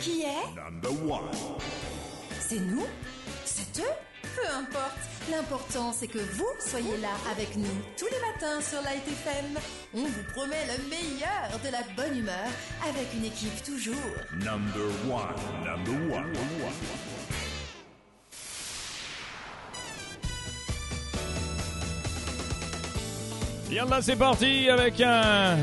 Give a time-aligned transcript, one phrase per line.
[0.00, 1.20] Qui est Number one.
[2.40, 2.86] C'est nous
[3.44, 4.98] C'est eux Peu importe.
[5.30, 7.66] L'important, c'est que vous soyez là avec nous
[7.98, 9.58] tous les matins sur Light FM.
[9.94, 12.48] On vous promet le meilleur de la bonne humeur
[12.88, 13.94] avec une équipe toujours
[14.34, 15.64] Number one.
[15.64, 16.32] Number one.
[23.68, 25.58] Bien là, c'est parti avec un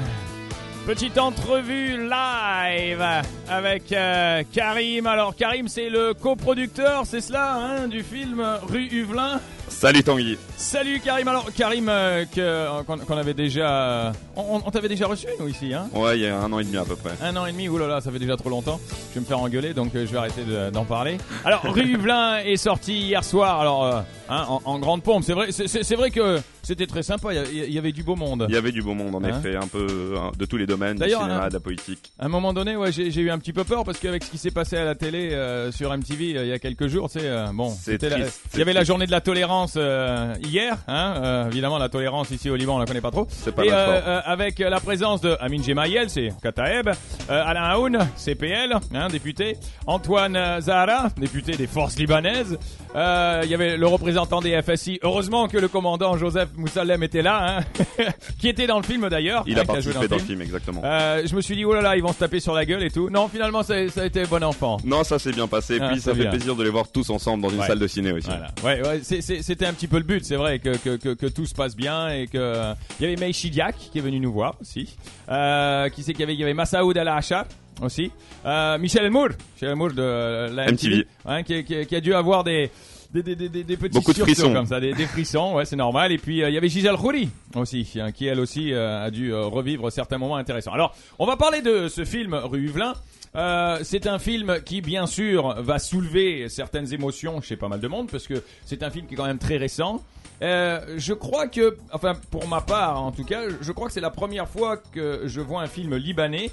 [0.85, 3.03] petite entrevue live
[3.49, 5.07] avec euh, Karim.
[5.07, 9.39] Alors Karim, c'est le coproducteur, c'est cela, hein, du film Rue Huvelin?
[9.67, 10.37] Salut Tanguy.
[10.57, 11.27] Salut Karim.
[11.27, 15.47] Alors Karim, euh, que- euh, qu'on qu'on avait déjà, on, on t'avait déjà reçu nous
[15.47, 15.87] ici, hein?
[15.93, 17.11] Ouais, il y a un an et demi à peu près.
[17.21, 18.79] Un an et demi, oulala, ça fait déjà trop longtemps.
[19.09, 21.17] Je vais me faire engueuler, donc euh, je vais arrêter de- d'en parler.
[21.43, 25.23] Alors, Rue Huvelin est sorti hier soir, alors euh, hein, en, en grande pompe.
[25.23, 27.33] C'est vrai, c'est- c'est c'est vrai que c'était très sympa.
[27.33, 28.45] Il y avait du beau monde.
[28.49, 30.65] Il y avait du beau monde en Hein effet, un peu hein, de tous les
[30.65, 32.11] domaines, du cinéma, de la politique.
[32.19, 34.37] À un moment donné, ouais, j'ai eu un petit peu peur parce qu'avec ce qui
[34.37, 37.23] s'est passé à la télé euh, sur MTV euh, il y a quelques jours, c'est
[37.23, 38.09] euh, bon, c'était
[38.53, 42.49] il y avait la journée de la tolérance euh, hier, hein, évidemment la tolérance ici
[42.49, 43.27] au Liban on la connaît pas trop.
[43.29, 46.89] C'est pas Et avec la présence de Amin Gemayel, c'est Kataeb,
[47.29, 52.57] euh, Alain Aoun, CPL, hein, député, Antoine euh, Zahara, député des forces libanaises.
[52.95, 54.99] Euh, Il y avait le représentant des FSI.
[55.03, 57.83] Heureusement que le commandant Joseph Moussalem était là, hein,
[58.39, 59.43] qui était dans le film d'ailleurs.
[59.47, 60.81] Il hein, a qui joué participé dans le film, exactement.
[60.83, 62.83] euh, je me suis dit, oh là là, ils vont se taper sur la gueule
[62.83, 63.09] et tout.
[63.09, 64.77] Non, finalement, ça, ça a été bon enfant.
[64.85, 66.29] Non, ça s'est bien passé, Ah, puis ça fait bien.
[66.29, 67.67] plaisir de les voir tous ensemble dans une Ouais.
[67.67, 68.27] salle de ciné aussi.
[68.29, 68.47] Voilà.
[68.81, 71.09] Ouais, ouais, c'est- c'est- c'était un petit peu le but, c'est vrai, que, que, que,
[71.13, 72.73] que tout se passe bien et que.
[72.99, 74.95] Il y avait Mei Shidiak qui est venu nous voir aussi.
[75.29, 77.45] Euh, qui c'est qu'il y avait Il y avait Massaoud Al-Hachar
[77.81, 78.11] aussi.
[78.45, 81.05] Euh, Michel Elmour, Michel Elmour de euh, la MTV.
[81.25, 82.69] hein, qui, qui- qui a dû avoir des.
[83.13, 84.51] Des, des, des, des- des petits Beaucoup de frissons.
[84.51, 86.11] comme ça, des, frissons, ouais, c'est normal.
[86.11, 89.09] Et puis euh, il y avait Gisèle Khouri aussi, hein, qui elle aussi euh, a
[89.09, 90.73] dû revivre certains moments intéressants.
[90.73, 92.93] Alors, on va parler de ce film Rue Huvelin.
[93.37, 97.87] Euh, c'est un film qui, bien sûr, va soulever certaines émotions chez pas mal de
[97.87, 100.01] monde, parce que c'est un film qui est quand même très récent.
[100.41, 104.01] Euh, je crois que, enfin, pour ma part, en tout cas, je crois que c'est
[104.01, 106.51] la première fois que je vois un film libanais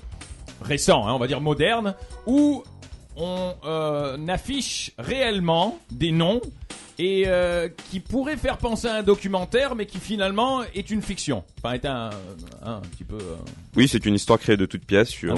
[0.63, 1.95] récent, hein, on va dire moderne,
[2.27, 2.63] où
[3.17, 6.41] on euh, affiche réellement des noms
[6.99, 11.43] et euh, qui pourrait faire penser à un documentaire, mais qui finalement est une fiction.
[11.59, 12.11] Enfin, est un,
[12.65, 13.17] un, petit peu.
[13.17, 13.37] euh,
[13.77, 15.35] Oui, c'est une histoire créée de toutes pièces sur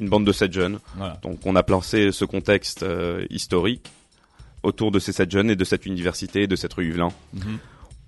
[0.00, 0.78] une bande de sept jeunes.
[0.96, 1.18] voilà.
[1.22, 2.84] Donc on a placé ce contexte
[3.30, 3.90] historique
[4.62, 7.10] autour de ces sept jeunes et de cette université, de cette rue Huvelin.
[7.34, 7.58] Mhm.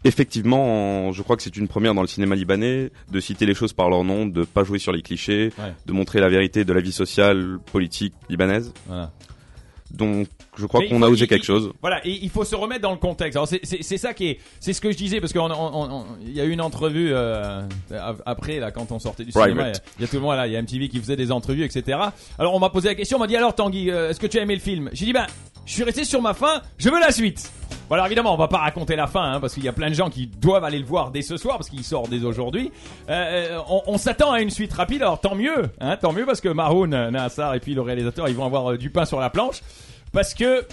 [0.05, 3.55] Effectivement, en- je crois que c'est une première dans le cinéma libanais de citer les
[3.55, 5.75] choses par leur nom, de pas jouer sur les clichés, Ouais.
[5.85, 8.73] de montrer la vérité de la vie sociale, politique libanaise.
[8.87, 9.11] Voilà.
[9.91, 11.73] Donc je crois qu'on a osé quelque il- chose.
[11.81, 13.37] Voilà, et il faut se remettre dans le contexte.
[13.37, 16.05] Alors c'est- ça qui est, c'est ce que je disais parce qu'on on- on- on-
[16.25, 17.61] il y a eu une entrevue euh,
[18.25, 19.51] après là quand on sortait du Private.
[19.51, 19.69] cinéma.
[19.69, 20.99] Il y a- il y a tout le monde là, il y a MTV qui
[21.01, 21.99] faisait des entrevues, etc.
[22.39, 24.39] Alors on m'a posé la question, on m'a dit alors Tanguy, euh, est-ce que tu
[24.39, 24.91] as aimé le film?
[24.93, 25.27] J'ai dit ben,
[25.67, 27.51] je suis resté sur ma fin, je veux la suite.
[27.91, 29.91] Bon alors évidemment on va pas raconter la fin hein, parce qu'il y a plein
[29.91, 32.71] de gens qui doivent aller le voir dès ce soir parce qu'il sort dès aujourd'hui.
[33.11, 33.13] Euh,
[33.57, 36.41] euh, on on s'attend à une suite rapide, alors tant mieux, hein, tant mieux parce
[36.41, 39.29] que Maroun, Nassar et puis le réalisateur ils vont avoir euh, du pain sur la
[39.29, 39.61] planche
[40.13, 40.65] parce que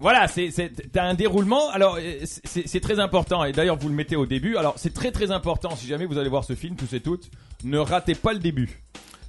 [0.00, 1.70] voilà, c'est c'est t'as un déroulement.
[1.70, 4.56] Alors euh, c'est c'est très important et d'ailleurs vous le mettez au début.
[4.58, 7.30] Alors c'est très très important si jamais vous allez voir ce film tous et toutes,
[7.64, 8.82] ne ratez pas le début.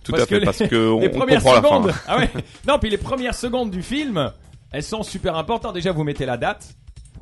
[0.04, 1.68] Tout Parce à fait, que parce les- que on, les on premières comprend la fin.
[1.70, 1.94] secondes.
[2.08, 2.30] Ah ouais.
[2.68, 4.32] Non, puis les premières secondes du film,
[4.72, 5.74] elles sont super importantes.
[5.74, 6.68] Déjà vous mettez la date.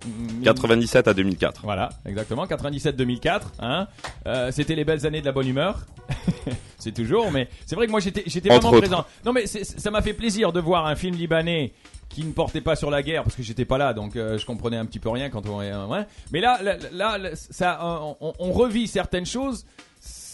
[0.06, 1.62] Mm, 97 à 2004.
[1.64, 3.42] Voilà, exactement, 97-2004.
[3.60, 3.88] Hein.
[4.26, 5.86] Euh, C'était les belles années de la bonne humeur.
[6.78, 8.80] c'est toujours, mais c'est vrai que moi j'étais vraiment autres.
[8.80, 9.06] présent.
[9.26, 11.74] Non, mais ça m'a fait plaisir de voir un film libanais
[12.10, 14.46] qui ne portait pas sur la guerre parce que j'étais pas là, donc euh, je
[14.46, 15.60] comprenais un petit peu rien quand on.
[15.62, 16.06] euh, ouais.
[16.32, 17.80] Mais là, là, là, là, ça,
[18.22, 19.66] on, on revit certaines choses.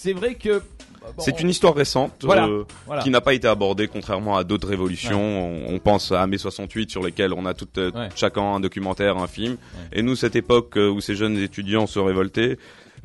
[0.03, 0.59] C'est vrai que.
[0.59, 3.01] bon, C'est une histoire récente Voilà, euh, voilà.
[3.03, 5.21] qui n'a pas été abordée contrairement à d'autres révolutions.
[5.21, 8.09] On, on pense à mai 68 sur lesquels on a tout, euh, Ouais.
[8.15, 9.55] chacun un documentaire, un film.
[9.93, 12.57] Et nous, cette époque euh, où ces jeunes étudiants se révoltaient,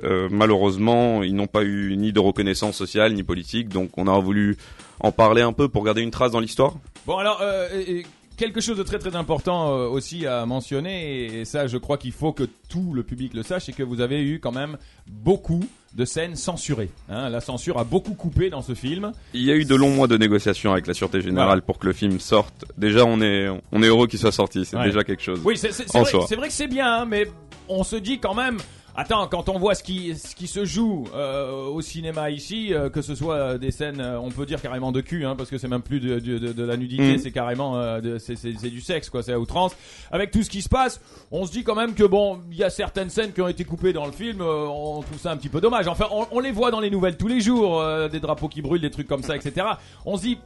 [0.02, 3.68] euh, malheureusement, ils n'ont pas eu ni de reconnaissance sociale ni politique.
[3.68, 4.56] Donc, on a voulu
[4.98, 6.74] en parler un peu pour garder une trace dans l'histoire.
[7.06, 7.40] Bon alors
[7.72, 8.04] et
[8.36, 11.96] quelque chose de très très important euh, aussi à mentionner et, et ça je crois
[11.98, 14.76] qu'il faut que tout le public le sache c'est que vous avez eu quand même
[15.06, 15.64] beaucoup
[15.94, 16.90] de scènes censurées.
[17.08, 19.12] Hein, la censure a beaucoup coupé dans ce film.
[19.34, 21.86] Il y a eu de longs mois de négociations avec la Sûreté Générale pour que
[21.86, 22.64] le film sorte.
[22.76, 24.64] Déjà, on est, on est heureux qu'il soit sorti.
[24.64, 24.84] C'est Ouais.
[24.84, 25.40] déjà quelque chose.
[25.44, 27.26] Oui, c'est vrai, vrai que c'est bien, hein, mais
[27.68, 28.58] on se dit quand même.
[29.00, 32.90] Attends, quand on voit ce qui, ce qui se joue euh, au cinéma ici, euh,
[32.90, 35.50] que ce soit euh, des scènes, euh, on peut dire carrément de cul, hein, parce
[35.50, 37.18] que c'est même plus de, de, de- de la nudité, Mm.
[37.20, 39.70] c'est carrément euh, de- c'est c'est- c'est du sexe, quoi, c'est à outrance.
[40.10, 41.00] Avec tout ce qui se passe,
[41.30, 43.62] on se dit quand même que bon, il y a certaines scènes qui ont été
[43.62, 45.86] coupées dans le film, euh, on trouve ça un petit peu dommage.
[45.86, 48.62] Enfin, on, on les voit dans les nouvelles tous les jours, euh, des drapeaux qui
[48.62, 49.64] brûlent, des trucs comme ça, etc.
[50.06, 50.38] On se dit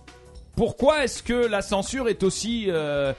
[0.56, 3.14] pourquoi est-ce que la censure est aussi euh,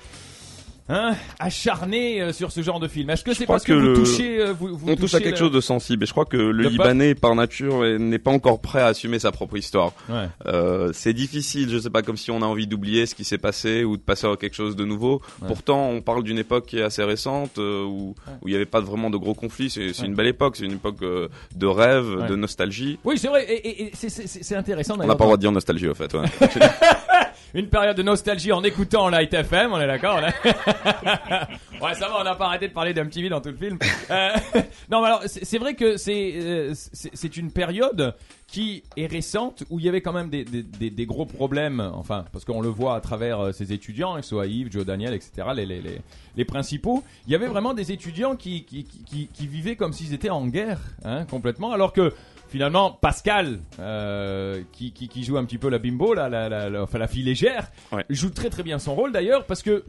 [0.89, 3.95] hein, acharnée euh, sur ce genre de film Est-ce que c'est parce que, que vous
[3.95, 6.37] touchez, euh, vous, vous On touche à quelque chose de sensible et je crois que
[6.37, 9.93] le Le Libanais par nature est- n'est pas encore prêt à assumer sa propre histoire.
[10.09, 10.27] Ouais.
[10.45, 13.37] Euh, c'est difficile, je sais pas, comme si on a envie d'oublier ce qui s'est
[13.37, 15.21] passé ou de passer à quelque chose de nouveau.
[15.41, 15.47] Ouais.
[15.47, 18.33] Pourtant, on parle d'une époque qui est assez récente euh, où Ouais.
[18.41, 19.69] où il n'y avait pas vraiment de gros conflits.
[19.69, 22.99] C'est une belle époque, c'est une époque euh, de rêve, de nostalgie.
[23.03, 25.51] Oui, c'est vrai, et, et- et c'est- intéressant On n'a pas le droit de dire
[25.51, 26.15] nostalgie au fait.
[27.55, 30.31] Une période de nostalgie en écoutant Light FM, on est d'accord là
[31.81, 33.77] Ouais, ça va, on n'a pas arrêté de parler petit dans tout le film.
[34.09, 34.29] Euh,
[34.89, 38.15] non, mais alors, c'est vrai que c'est euh, c'est une période
[38.47, 42.45] qui est récente où il y avait quand même des, des, gros problèmes, enfin, parce
[42.45, 45.47] qu'on le voit à travers euh, ces étudiants, que ce soit Yves, Joe Daniel, etc.,
[45.55, 46.01] les, les, les,
[46.37, 47.03] les principaux.
[47.25, 50.45] Il y avait vraiment des étudiants qui, qui, qui, qui vivaient comme s'ils étaient en
[50.45, 52.13] guerre, hein, complètement, alors que
[52.53, 56.69] finalement Pascal euh, qui, qui, qui joue un petit peu la bimbo là, la, la,
[56.69, 58.05] la- enfin la fille légère Ouais.
[58.11, 59.83] joue très très bien son rôle d'ailleurs parce que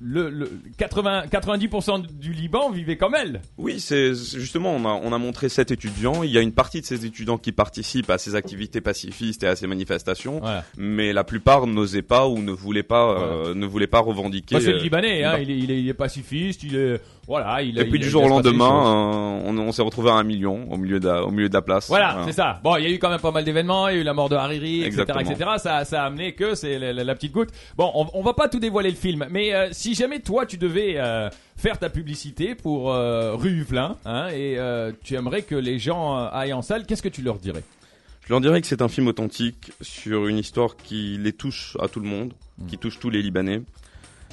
[0.00, 5.10] le, le 80 90% du Liban vivait comme elle Oui, c'est justement, on a, on
[5.12, 6.22] a montré sept étudiants.
[6.22, 9.46] Il y a une partie de ces étudiants qui participent à ces activités pacifistes et
[9.48, 13.64] à ces manifestations, voilà mais la plupart n'osaient pas ou ne voulaient pas, euh, ne
[13.66, 14.54] voulaient pas revendiquer.
[14.56, 15.42] Moi, c'est le euh, Libanais hein, Liban.
[15.42, 18.02] il, est, il, est, il est pacifiste il est voilà il Et il- puis il-
[18.02, 21.08] du jour au lendemain, euh, on, on s'est retrouvé à un million au milieu de
[21.08, 21.88] la, au milieu de la place.
[21.88, 22.60] Voilà, c'est ça.
[22.62, 24.14] Bon, il y a eu quand même pas mal d'événements, il y a eu la
[24.14, 25.20] mort de Hariri, etc., Exactement.
[25.20, 25.50] etc.
[25.58, 27.50] Ça, ça a amené que c'est la, la- la petite goutte.
[27.76, 30.56] Bon, on, on va pas tout dévoiler le film, mais euh, si jamais toi tu
[30.58, 34.58] devais euh, faire ta publicité pour Rue Huvelin, hein, et
[35.04, 37.62] tu aimerais que les gens aillent en salle, qu'est-ce que tu leur dirais?
[38.26, 41.86] Je leur dirais que c'est un film authentique sur une histoire qui les touche à
[41.88, 42.66] tout le monde, Mm.
[42.66, 43.60] qui touche tous les Libanais,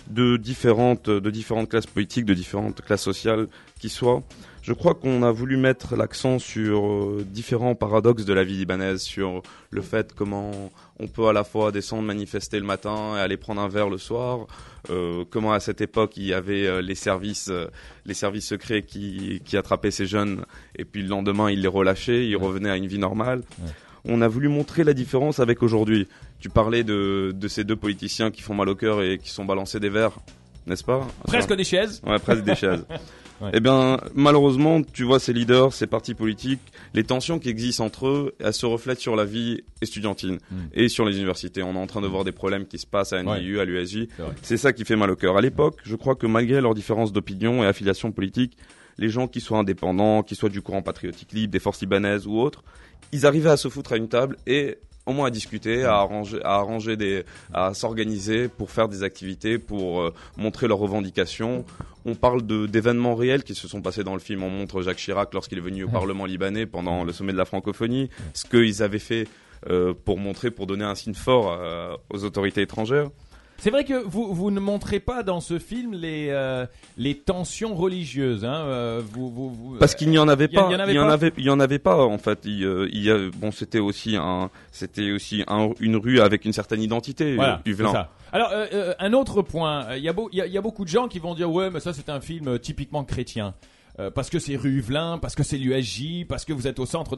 [0.07, 3.47] de différentes, de différentes classes politiques, de différentes classes sociales
[3.79, 4.23] qui soient.
[4.61, 9.01] Je crois qu'on a voulu mettre l'accent sur euh, différents paradoxes de la vie libanaise,
[9.01, 13.35] sur le fait comment on peut à la fois descendre manifester le matin et aller
[13.35, 14.47] prendre un verre le soir,
[14.89, 17.67] euh, comment à cette époque il y avait euh, les services, euh,
[18.06, 20.45] les services secrets qui, qui attrapaient ces jeunes
[20.77, 23.44] et puis le lendemain ils les relâchaient, ils revenaient à une vie normale.
[23.59, 23.71] Ouais.
[24.06, 26.07] On a voulu montrer la différence avec aujourd'hui.
[26.44, 29.45] Tu parlais de, de ces deux politiciens qui font mal au cœur et qui sont
[29.45, 30.19] balancés des verres,
[30.68, 32.01] n'est-ce pas Presque des chaises.
[32.06, 32.86] Ouais, presque des chaises.
[33.42, 33.50] Ouais.
[33.56, 36.62] Eh bien, malheureusement, tu vois ces leaders, ces partis politiques,
[36.94, 40.56] les tensions qui existent entre eux, elles se reflètent sur la vie estudiantine Mm.
[40.74, 41.63] et sur les universités.
[41.63, 44.07] On est en train de voir des problèmes qui se passent à NIU, à l'USJ.
[44.44, 45.36] C'est ça qui fait mal au cœur.
[45.36, 48.56] À l'époque, je crois que malgré leurs différences d'opinion et affiliation politique,
[49.00, 52.38] les gens qui soient indépendants, qui soient du courant patriotique libre, des forces libanaises ou
[52.40, 52.63] autres,
[53.12, 56.39] ils arrivaient à se foutre à une table et au moins à discuter, à arranger,
[56.44, 57.23] à arranger des,
[57.53, 61.65] à s'organiser pour faire des activités, pour euh, montrer leurs revendications.
[62.05, 64.44] On parle de d'événements réels qui se sont passés dans le film.
[64.44, 65.94] On montre Jacques Chirac lorsqu'il est venu au Ouais.
[65.94, 69.27] Parlement libanais pendant le sommet de la francophonie, ce qu'ils avaient fait
[69.69, 73.09] euh, pour montrer, pour donner un signe fort euh, aux autorités étrangères.
[73.57, 76.65] C'est vrai que vous, vous ne montrez pas dans ce film les, euh,
[76.97, 78.44] les tensions religieuses.
[78.44, 80.67] Hein, euh, vous, vous, vous- Parce qu'il n'y en avait pas.
[80.69, 82.17] il y en avait Il y en pas avait, il y en avait pas en
[82.17, 82.39] fait.
[82.44, 86.44] Il, euh, il y a, bon, c'était aussi un, c'était aussi un- une rue avec
[86.45, 87.35] une certaine identité.
[87.35, 87.61] Voilà, euh,
[87.94, 88.09] ça.
[88.33, 90.51] Alors, euh, euh, un autre point, euh, il y, a beau- il y, a- il
[90.51, 92.57] y a beaucoup de gens qui vont dire ouais, mais ça c'est un film euh,
[92.57, 93.53] typiquement chrétien.
[93.99, 96.85] Euh, parce que c'est rue Huvelin, parce que c'est l'USJ, parce que vous êtes au
[96.88, 97.15] centre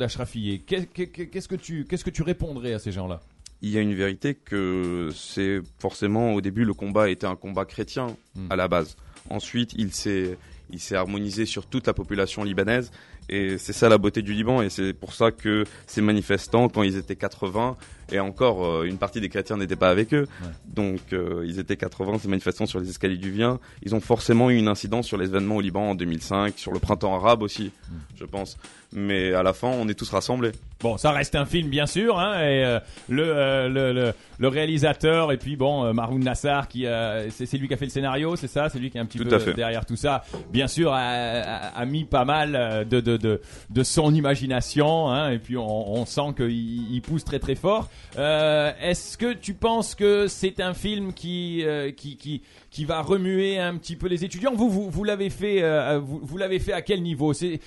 [0.94, 3.22] qu'est- Qu'est-ce que tu, qu'est-ce que tu répondrais à ces gens-là?
[3.62, 7.66] Il y a une vérité que c'est forcément au début le combat était un combat
[7.66, 8.48] chrétien Hmm.
[8.50, 8.98] à la base.
[9.30, 10.38] Ensuite, il s'est
[10.72, 12.92] il s'est harmonisé sur toute la population libanaise
[13.30, 16.82] et c'est ça la beauté du Liban et c'est pour ça que ces manifestants quand
[16.82, 17.78] ils étaient 80
[18.12, 20.28] et encore euh, une partie des chrétiens n'étaient pas avec eux.
[20.42, 20.50] Ouais.
[20.68, 24.50] Donc euh, ils étaient 80 ces manifestants sur les escaliers du Vien, ils ont forcément
[24.50, 27.72] eu une incidence sur les événements au Liban en 2005, sur le printemps arabe aussi,
[27.90, 27.98] Hmm.
[28.16, 28.58] je pense.
[28.94, 30.52] Mais à la fin, on est tous rassemblés.
[30.80, 34.48] Bon, ça reste un film bien sûr, hein, et euh, le, euh, le, le, le
[34.48, 36.86] réalisateur et puis bon, euh, Maroun Nassar qui
[37.30, 39.18] c'est lui qui a fait le scénario, c'est ça, c'est lui qui est un petit
[39.18, 40.24] Tout peu derrière tout ça.
[40.52, 45.30] Bien sûr, a, a, a mis pas mal de de, de, de son imagination, hein,
[45.32, 46.50] et puis on, on sent qu'il
[46.94, 47.90] il pousse très très fort.
[48.18, 53.02] Euh, Est-ce que tu penses que c'est un film qui euh, qui qui qui va
[53.02, 54.54] remuer un petit peu les étudiants?
[54.54, 57.34] Vous vous, vous l'avez fait, euh, vous, vous l'avez fait à quel niveau?
[57.34, 57.60] C'est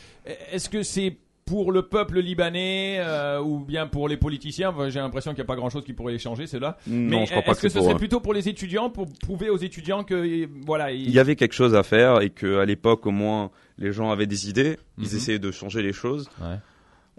[0.53, 3.01] est-ce que c'est pour le peuple libanais
[3.43, 4.69] ou bien pour les politiciens?
[4.69, 6.77] Enfin, J'ai l'impression qu'il n'y a pas grand-chose qui pourrait les changer, ceux-là.
[6.87, 8.91] Non, Mais je crois pas est-ce que, que ce c'est serait plutôt pour les étudiants,
[8.91, 12.59] pour prouver aux étudiants que voilà, il y avait quelque chose à faire et que
[12.59, 15.05] à l'époque au moins les gens avaient des idées, Mhm.
[15.05, 16.29] ils essayaient de changer les choses.
[16.43, 16.57] Ouais.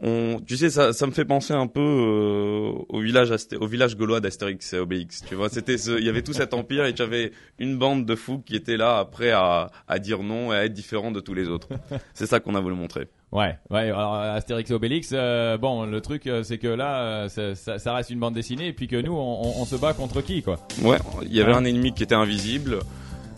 [0.02, 3.68] On, tu sais, ça, ça me fait penser un peu euh, au village, Asté- au
[3.68, 5.24] village gaulois d'Astérix et Obélix.
[5.28, 8.16] Tu vois, c'était, il y avait tout cet empire et tu avais une bande de
[8.16, 11.34] fous qui étaient là après à, à dire non et à être différents de tous
[11.34, 11.68] les autres.
[12.14, 13.08] C'est ça qu'on a voulu montrer.
[13.32, 13.90] Ouais, ouais.
[13.92, 17.78] Alors Astérix et Obélix, euh, bon, le truc, euh, c'est que là, euh, ça, ça-
[17.78, 20.22] ça reste une bande dessinée, et puis que nous, on, on- on se bat contre
[20.22, 20.60] qui, quoi?
[20.82, 21.58] Ouais, il y avait Ouais.
[21.58, 22.80] un ennemi qui était invisible.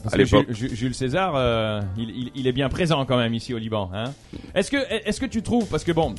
[0.03, 0.48] Parce À que l'époque.
[0.51, 3.91] Jules, César, il, il- il est bien présent quand même ici au Liban.
[3.94, 4.13] Hein?
[4.56, 4.77] Est-ce que,
[5.08, 6.15] est-ce que tu trouves, parce que bon,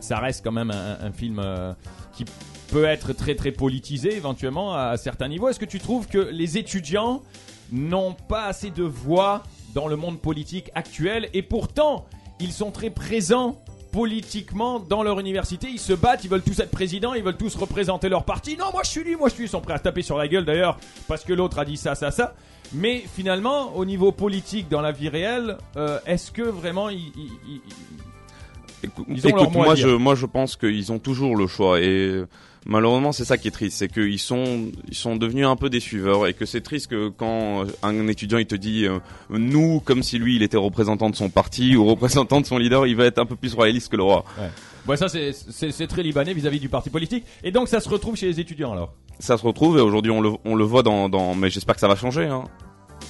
[0.00, 1.72] ça, reste quand même un, film euh,
[2.14, 2.24] qui
[2.70, 5.48] peut être très très politisé éventuellement à, certains niveaux.
[5.48, 7.22] Est-ce que tu trouves que les étudiants
[7.72, 9.42] n'ont pas assez de voix
[9.74, 12.06] dans le monde politique actuel et pourtant
[12.40, 13.60] ils sont très présents
[13.92, 17.56] politiquement dans leur université, ils se battent, ils veulent tous être présidents, ils veulent tous
[17.56, 18.56] représenter leur parti.
[18.56, 20.16] Non, moi je suis lui, moi je suis, ils sont prêts à se taper sur
[20.16, 20.78] la gueule d'ailleurs
[21.08, 22.34] parce que l'autre a dit ça, ça, ça.
[22.72, 27.12] Mais finalement, au niveau politique, dans la vie réelle, euh, est-ce que vraiment ils-
[28.82, 31.80] Écou- Ils ont leur écoute, moi je, moi je pense qu'ils ont toujours le choix
[31.80, 32.22] et
[32.66, 35.80] malheureusement c'est ça qui est triste, c'est qu'ils sont, ils sont devenus un peu des
[35.80, 38.98] suiveurs et que c'est triste que quand un étudiant il te dit euh,
[39.30, 42.86] nous comme si lui il était représentant de son parti ou représentant de son leader,
[42.86, 44.24] il va être un peu plus royaliste que le roi.
[44.86, 47.24] Bon, ça c'est- très libanais vis-à-vis du parti politique.
[47.44, 48.94] Et donc ça se retrouve chez les étudiants alors?
[49.18, 51.80] Ça se retrouve et aujourd'hui on le, on le voit dans, dans mais j'espère que
[51.82, 52.24] ça va changer.
[52.24, 52.44] Hein.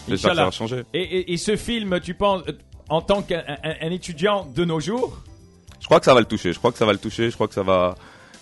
[0.08, 0.82] J'espère que ça va changer.
[0.94, 2.42] Et, et- et ce film, tu penses,
[2.88, 5.20] en tant qu'un un- un étudiant de nos jours,
[5.90, 6.52] crois que ça va le toucher.
[6.52, 7.30] Je crois que ça va le toucher.
[7.30, 7.94] Je crois que ça va,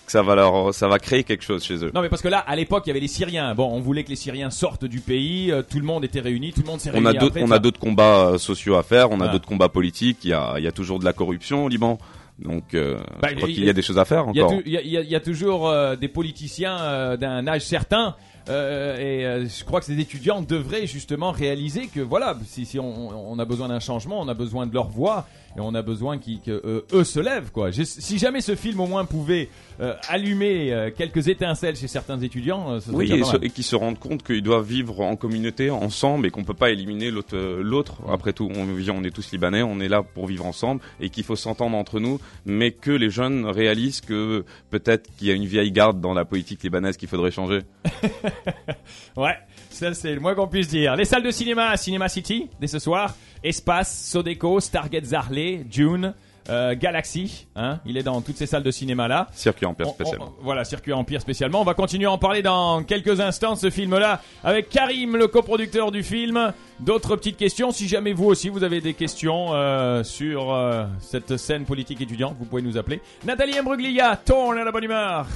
[0.07, 1.91] que ça va leur, ça va créer quelque chose chez eux.
[1.95, 3.55] Non mais parce que là, à l'époque, il y avait les Syriens.
[3.55, 5.51] Bon, on voulait que les Syriens sortent du pays.
[5.51, 6.53] euh, tout le monde était réuni.
[6.53, 7.09] Tout le monde s'est On réuni.
[7.09, 9.11] a d'autres, après, on a d'autres combats euh, sociaux à faire.
[9.11, 9.29] On a Ah.
[9.29, 10.19] d'autres combats politiques.
[10.25, 11.99] Il y a, il y a toujours de la corruption au Liban.
[12.39, 14.53] Donc, euh, Bah, je crois il- qu'il y a des choses à faire encore.
[14.65, 18.15] il y a- y y toujours euh, des politiciens d'un âge certain.
[18.49, 22.79] Euh, et euh, je crois que ces étudiants devraient justement réaliser que voilà, si, si
[22.79, 25.27] on, on a besoin d'un changement, on a besoin de leur voix
[25.57, 27.71] et on a besoin qu'ils- que euh, eux se lèvent quoi.
[27.73, 29.49] Si jamais ce film au moins pouvait
[29.81, 33.13] euh, allumer euh, quelques étincelles chez certains étudiants, euh, ce serait Oui,
[33.43, 36.55] et, et qui se rendent compte qu'ils doivent vivre en communauté, ensemble, et qu'on peut
[36.55, 37.37] pas éliminer l'autre.
[37.39, 37.97] L'autre.
[38.09, 41.11] Après tout, on vit, on est tous libanais, on est là pour vivre ensemble, et
[41.11, 45.35] qu'il faut s'entendre entre nous, mais que les jeunes réalisent que peut-être qu'il y a
[45.35, 47.61] une vieille garde dans la politique libanaise qu'il faudrait changer.
[49.17, 49.37] Ouais,
[49.71, 50.97] ça c'est le moins qu'on puisse dire.
[50.97, 53.15] Les salles de cinéma, Cinema City, dès ce soir.
[53.43, 56.13] Espace, Sodeco, Stargate Zarley, Dune,
[56.51, 57.47] euh, Galaxy.
[57.57, 59.29] Hein, il est dans toutes ces salles de cinéma là.
[59.33, 60.35] Circuit on- spécialement.
[60.41, 61.61] on- voilà, Circuit Empire spécialement.
[61.61, 65.29] On va continuer à en parler dans quelques instants de ce film-là avec Karim, le
[65.29, 66.53] coproducteur du film.
[66.81, 67.71] D'autres petites questions.
[67.71, 72.37] Si jamais vous aussi vous avez des questions euh, sur euh, cette scène politique étudiante,
[72.39, 73.01] vous pouvez nous appeler.
[73.25, 75.27] Nathalie Imbruglia, tourne à la bonne humeur.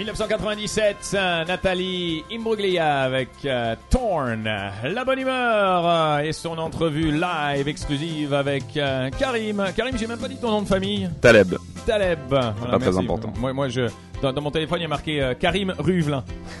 [0.00, 4.44] 1997, euh, Nathalie Imbruglia avec euh, Torn,
[4.82, 9.62] la bonne humeur euh, et son entrevue live exclusive avec euh, Karim.
[9.76, 11.10] Karim, j'ai même pas dit ton nom de famille.
[11.20, 11.54] Taleb.
[11.84, 12.18] Taleb.
[12.30, 13.30] Voilà, Pas très important.
[13.38, 13.88] Moi, moi, je
[14.22, 16.24] dans, dans mon téléphone, il y a marqué euh, Karim Ruvelin.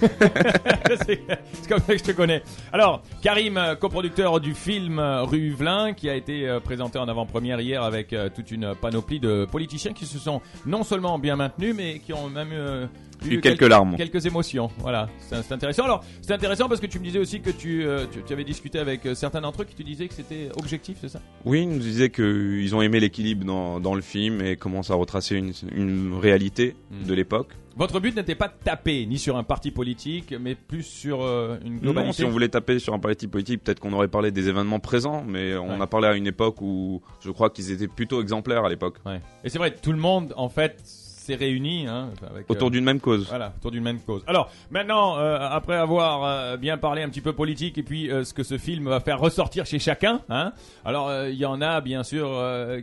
[1.06, 1.20] c'est
[1.66, 2.42] comme ça que je te connais.
[2.74, 8.50] Alors, Karim, coproducteur du film Ruvelin, qui a été présenté en avant-première hier avec toute
[8.50, 12.88] une panoplie de politiciens qui se sont non seulement bien maintenus, mais qui ont même
[13.28, 13.96] Eu quelques larmes.
[13.96, 14.70] quelques émotions.
[14.78, 15.84] Voilà, c'est intéressant.
[15.84, 18.44] Alors, c'est intéressant parce que tu me disais aussi que tu, euh, tu, tu avais
[18.44, 21.20] discuté avec euh, certains d'entre eux qui te disaient que c'était objectif, c'est ça?
[21.44, 24.94] Oui, ils nous disaient qu'ils ont aimé l'équilibre dans, dans le film et commencent à
[24.94, 27.06] retracer une, une réalité Mm.
[27.06, 27.48] de l'époque.
[27.76, 31.56] Votre but n'était pas de taper ni sur un parti politique, mais plus sur euh,
[31.64, 32.12] une Non, globalité.
[32.16, 35.22] si on voulait taper sur un parti politique, peut-être qu'on aurait parlé des événements présents,
[35.26, 35.80] mais on Ouais.
[35.82, 38.96] a parlé à une époque où je crois qu'ils étaient plutôt exemplaires à l'époque.
[39.06, 39.20] Ouais.
[39.44, 40.82] Et c'est vrai, tout le monde en fait
[41.20, 43.26] s'est réuni hein, avec, Autour euh, d'une même cause.
[43.28, 44.22] Voilà, autour d'une même cause.
[44.26, 48.32] Alors, maintenant, euh, après avoir euh, bien parlé un petit peu politique et puis ce
[48.34, 50.52] que ce film va faire ressortir chez chacun, hein,
[50.84, 52.30] alors il y en a bien sûr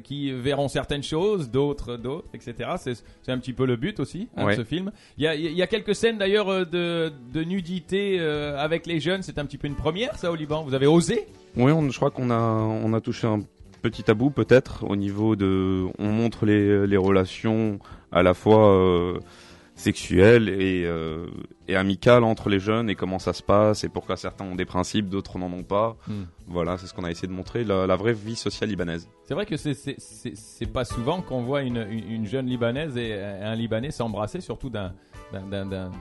[0.04, 2.72] qui verront certaines choses, d'autres d'autres, etc.
[2.78, 4.56] C'est c'est un petit peu le but aussi hein, Ouais.
[4.56, 4.92] de ce film.
[5.18, 9.38] Il y a, y a quelques scènes d'ailleurs de, de nudité avec les jeunes, c'est
[9.40, 10.64] un petit peu une première ça au Liban.
[10.64, 11.28] Vous avez osé?
[11.56, 13.42] Oui, on, je crois qu'on a, on a touché un
[13.90, 17.80] petit tabou peut-être au niveau de, on montre les, les relations
[18.12, 19.20] à la fois euh,
[19.76, 21.28] sexuelles et, euh,
[21.68, 24.66] et amicales entre les jeunes et comment ça se passe et pourquoi certains ont des
[24.66, 25.98] principes, d'autres n'en ont pas.
[26.08, 26.24] Hmm.
[26.48, 29.08] Voilà, c'est ce qu'on a essayé de montrer, la, la vraie vie sociale libanaise.
[29.26, 33.56] C'est vrai que c'est- pas souvent qu'on voit une, une, une jeune libanaise et un
[33.56, 34.94] Libanais s'embrasser, surtout d'un.
[35.32, 35.92] d'un- d'un- d'un-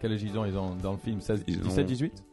[0.00, 2.24] Quel âge ils ont, ils ont dans le film 16, Ils ont- 17, 18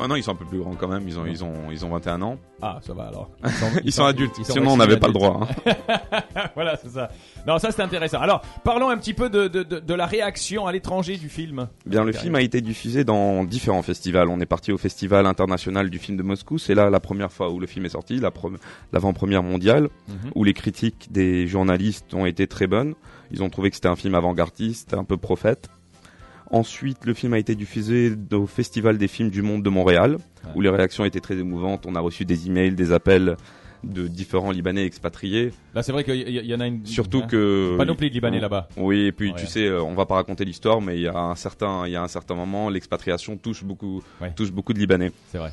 [0.00, 1.84] Ah non, ils sont un peu plus grands quand même, ils ont, ils ont, ils
[1.84, 2.38] ont 21 ans.
[2.60, 3.30] Ah, ça va alors.
[3.84, 5.40] Ils, sont, adultes, ils sont sinon on n'avait pas le droit.
[5.66, 5.74] hein.
[6.54, 7.10] voilà, c'est ça.
[7.46, 8.18] Non, ça c'est intéressant.
[8.20, 11.68] Alors, parlons un petit peu de, de, de, de la réaction à l'étranger du film.
[11.86, 14.28] Bien, le film a été diffusé dans différents festivals.
[14.28, 16.58] On est parti au Festival international du film de Moscou.
[16.58, 18.56] C'est là la première fois où le film est sorti, la pre-
[18.92, 19.88] l'avant-première mondiale,
[20.34, 22.94] où les critiques des journalistes ont été très bonnes.
[23.30, 25.68] Ils ont trouvé que c'était un film avant-gardiste, un peu prophète.
[26.52, 30.18] Ensuite, le film a été diffusé au Festival des films du monde de Montréal,
[30.54, 31.86] où les réactions étaient très émouvantes.
[31.86, 33.36] On a reçu des emails, des appels
[33.84, 35.50] de différents Libanais expatriés.
[35.74, 36.86] Là, c'est vrai qu'il y, y en a une.
[36.86, 38.68] Surtout hein, que Panoplie de Libanais là-bas.
[38.76, 39.36] Oui, et puis Ouais.
[39.40, 41.92] tu sais, euh, on va pas raconter l'histoire, mais il y a un certain, il
[41.92, 44.32] y a un certain moment, l'expatriation touche beaucoup, Ouais.
[44.36, 45.10] touche beaucoup de Libanais.
[45.32, 45.52] C'est vrai.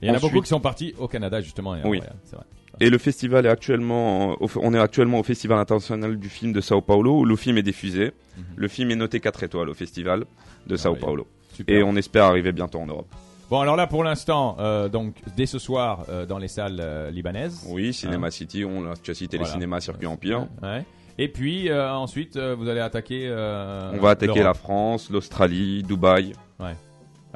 [0.00, 1.74] Et il y en a beaucoup qui sont partis au Canada justement.
[1.84, 2.00] Oui.
[2.24, 2.44] C'est vrai.
[2.80, 6.80] Et le festival est actuellement, on est actuellement au Festival international du film de Sao
[6.80, 8.12] Paulo où le film est diffusé.
[8.36, 8.44] Mhm.
[8.56, 10.24] Le film est noté 4 étoiles au festival
[10.66, 10.98] de Ah Sao oui.
[11.00, 11.26] Paulo.
[11.54, 11.76] Super.
[11.76, 13.08] Et on espère arriver bientôt en Europe.
[13.50, 17.10] Bon, alors là, pour l'instant, euh, donc dès ce soir euh, dans les salles euh,
[17.10, 17.64] libanaises.
[17.68, 19.48] Oui, Cinema City, on l'a, tu as cité Voilà.
[19.48, 20.46] les cinémas Circuit Empire.
[20.62, 20.84] Ouais.
[21.16, 23.28] Et puis ensuite, vous allez attaquer.
[23.28, 24.54] On va attaquer la.
[24.54, 26.32] France, l'Australie, Dubaï.
[26.60, 26.76] Ouais,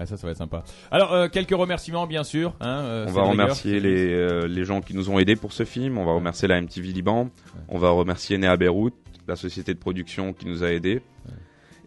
[0.07, 0.65] ça, ça va être sympa.
[0.91, 2.55] Alors, euh, quelques remerciements, bien sûr.
[2.61, 5.65] Hein, euh, On va remercier les, euh, les gens qui nous ont aidés pour ce
[5.65, 5.99] film.
[5.99, 7.31] On va remercier la MTV Liban.
[7.69, 8.95] On va remercier Néa Beyrouth,
[9.29, 11.03] la société de production qui nous a aidés.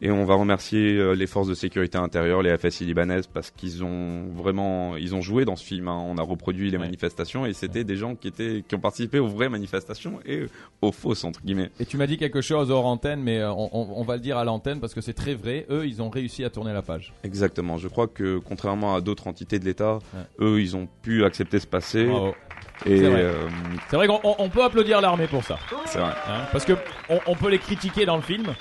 [0.02, 3.84] Et on va remercier euh, les forces de sécurité intérieure, les FSI libanaises, parce qu'ils
[3.84, 5.88] ont vraiment, ils ont joué dans ce film.
[5.88, 5.98] hein.
[6.06, 6.84] On a reproduit les Ouais.
[6.84, 10.48] manifestations et c'était des gens qui étaient, qui ont participé aux vraies manifestations et
[10.82, 11.72] aux fausses entre guillemets.
[11.80, 14.22] Et tu m'as dit quelque chose hors antenne, mais euh, on, on- on va le
[14.22, 15.66] dire à l'antenne parce que c'est très vrai.
[15.70, 17.14] Eux, ils ont réussi à tourner la page.
[17.24, 17.78] Exactement.
[17.78, 20.22] Je crois que contrairement à d'autres entités de l'État, Ouais.
[20.46, 22.06] eux, ils ont pu accepter ce passé.
[22.06, 22.36] Bravo.
[22.86, 23.22] Et C'est vrai.
[23.22, 23.48] euh,
[23.94, 25.58] vrai qu'on on- on peut applaudir l'armée pour ça.
[25.86, 26.12] c'est vrai.
[26.28, 26.74] hein, parce que
[27.10, 28.54] on, on peut les critiquer dans le film.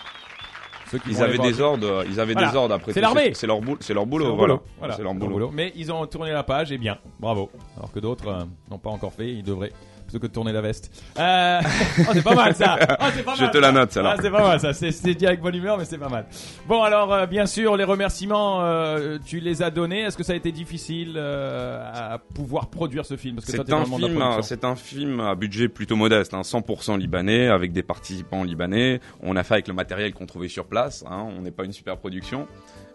[0.95, 2.51] Ceux qui Ils avaient des ordres, ils avaient Voilà.
[2.53, 2.93] des ordres après.
[2.93, 3.33] C'est l'armée.
[3.35, 4.55] C'est leur boulot, c'est leur C'est boulot, leur voilà.
[4.55, 4.67] boulot.
[4.79, 5.51] Voilà, C'est leur leur boulot.
[5.53, 7.51] Mais ils ont tourné la page et bien, bravo.
[7.77, 9.73] Alors que d'autres euh, n'ont pas encore fait, ils devraient
[10.05, 10.91] plutôt que de tourner la veste.
[11.19, 11.61] Euh...
[12.01, 12.79] oh, c'est pas mal ça.
[13.01, 13.05] Oh,
[13.37, 13.73] Je te la ça.
[13.73, 14.15] note, celle-là.
[14.17, 14.73] Ah, c'est pas mal ça.
[14.73, 16.27] C'est dit avec bonne humeur, mais c'est pas mal.
[16.69, 20.03] Bon alors, euh, bien sûr, les remerciements, euh, tu les as donnés.
[20.03, 23.39] Est-ce que ça a été difficile euh, à pouvoir produire ce film?
[23.41, 24.43] C'est un film, production.
[24.43, 29.01] c'est un film à budget plutôt modeste, hein, 100% libanais, avec des participants libanais.
[29.23, 30.84] On a fait avec le matériel qu'on trouvait sur place.
[31.09, 32.47] Hein, on n'est pas une super production,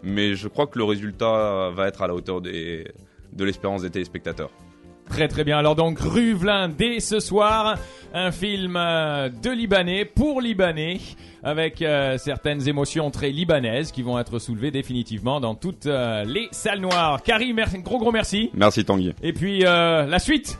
[0.02, 2.86] mais je crois que le résultat va être à la hauteur des,
[3.32, 4.50] de l'espérance des téléspectateurs.
[5.10, 5.58] Très très bien.
[5.58, 7.76] Alors donc Ruvelin dès ce soir,
[8.14, 11.00] un film euh, de Libanais pour Libanais
[11.42, 16.48] avec euh, certaines émotions très libanaises qui vont être soulevées définitivement dans toutes euh, les
[16.52, 17.22] salles noires.
[17.22, 18.50] Karim, gros gros merci.
[18.54, 19.12] Merci Tanguy.
[19.20, 20.58] Et puis la suite,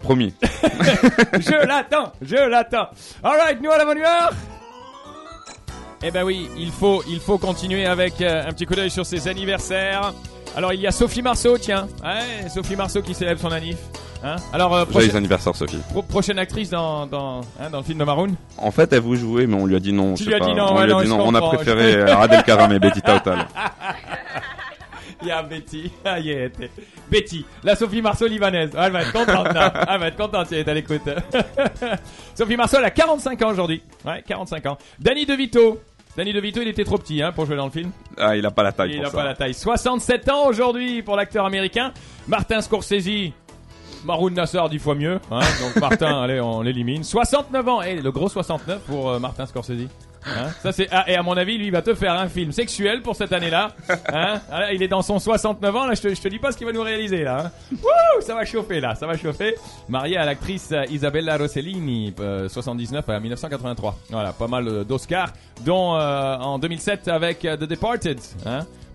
[0.00, 0.32] promis.
[0.42, 2.88] je l'attends, je l'attends.
[3.22, 3.98] Alright, nous à la bonne.
[6.04, 9.06] Eh ben oui, il faut, il faut continuer avec euh, un petit coup d'œil sur
[9.06, 10.12] ses anniversaires.
[10.56, 13.76] Alors il y a Sophie Marceau, tiens, ouais, Sophie Marceau qui célèbre son anniv.
[14.24, 15.78] Hein Alors euh, prochaine- anniversaire Sophie.
[15.90, 19.18] Pro- prochaine actrice dans, dans, hein, dans le film de Maroon En fait, elle voulait
[19.18, 20.14] jouer, mais on lui a dit non.
[20.14, 21.24] Tu je lui as dit non, on ouais, lui a non, dit je non.
[21.26, 23.46] On a préféré euh, Adel Karam et Betty Tautal.
[25.22, 25.90] Il y a Betty.
[26.04, 26.52] Ah, y est.
[27.10, 28.70] Betty, la Sophie Marceau libanaise.
[28.76, 29.72] Ah, elle va être contente, là.
[29.88, 31.02] Elle va être contente si elle est à l'écoute.
[32.34, 33.82] Sophie Marceau, elle a 45 ans aujourd'hui.
[34.04, 34.78] Ouais, 45 ans.
[34.98, 35.80] Danny DeVito.
[36.16, 37.90] Danny DeVito, il était trop petit hein, pour jouer dans le film.
[38.18, 39.16] Ah, il a pas la taille Il pour n'a ça.
[39.16, 39.54] pas la taille.
[39.54, 41.92] 67 ans aujourd'hui pour l'acteur américain.
[42.28, 43.32] Martin Scorsese.
[44.04, 45.20] Maroon Nassar 10 fois mieux.
[45.30, 47.02] Hein, donc Martin, allez, on l'élimine.
[47.04, 47.82] 69 ans.
[47.82, 49.88] Et le gros 69 pour euh, Martin Scorsese.
[50.26, 52.52] Hein, ça c'est ah, et à mon avis lui il va te faire un film
[52.52, 53.72] sexuel pour cette année-là.
[54.12, 56.56] Hein, Ah, il est dans son 69 ans là, je te, te dis pas ce
[56.56, 57.46] qu'il va nous réaliser là.
[57.72, 57.76] Hein.
[58.20, 59.54] Ça va chauffer là, ça va chauffer.
[59.88, 63.98] Marié à l'actrice euh, Isabella Rossellini, euh, 79 à 1983.
[64.10, 65.32] Voilà, pas mal euh, d'Oscars,
[65.64, 68.18] dont euh, en 2007 avec euh, The Departed.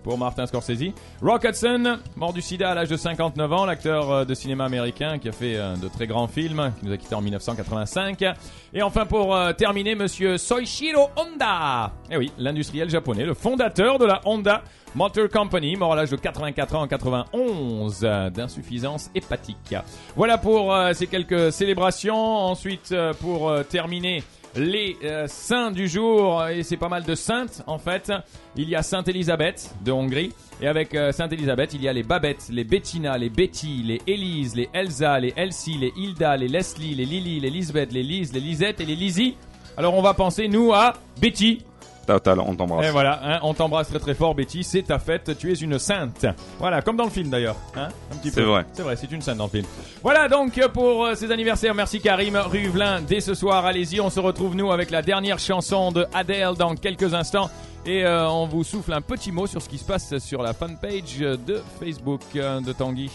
[0.02, 0.92] Pour Martin Scorsese.
[1.22, 5.18] Rock Hudson, mort du sida à l'âge de 59 ans, l'acteur euh, de cinéma américain
[5.18, 8.24] qui a fait euh, de très grands films, qui nous a quittés en 1985.
[8.72, 11.92] Et enfin pour euh, terminer, monsieur Soichiro Honda.
[12.10, 14.62] Eh oui, l'industriel japonais, le fondateur de la Honda
[14.94, 19.74] Motor Company, mort à l'âge de 84 ans en 91 euh, d'insuffisance hépatique.
[20.16, 22.16] Voilà pour ces quelques célébrations.
[22.16, 24.22] Ensuite, pour terminer,
[24.56, 28.12] les euh, saints du jour, et c'est pas mal de saintes en fait.
[28.56, 31.92] Il y a Sainte Élisabeth de Hongrie, et avec euh, Sainte Élisabeth, il y a
[31.92, 36.48] les Babette, les Bettina, les Betty, les Élise, les Elsa, les Elsie, les Hilda, les
[36.48, 39.36] Leslie, les Lily, les Lisbeth, les Lise, les Lisette et les Lizzie.
[39.76, 41.62] Alors on va penser nous à Betty.
[42.08, 42.86] Tautal, on t'embrasse.
[42.86, 45.78] Et voilà, hein, on t'embrasse très très fort Betty, c'est ta fête, tu es une
[45.78, 46.24] sainte.
[46.58, 47.56] Voilà, comme dans le film d'ailleurs.
[47.76, 48.64] Hein, un petit C'est vrai.
[48.72, 49.64] C'est vrai, c'est une sainte dans le film.
[50.02, 51.74] Voilà donc euh, pour euh, ces anniversaires.
[51.74, 53.02] Merci Karim Ruvelin.
[53.02, 56.74] Dès ce soir, allez-y, on se retrouve nous avec la dernière chanson de Adele dans
[56.76, 57.50] quelques instants.
[57.84, 60.54] Et euh, on vous souffle un petit mot sur ce qui se passe sur la
[60.54, 63.10] fanpage de Facebook euh, de Tanguy.